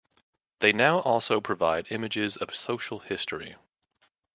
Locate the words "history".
3.01-3.55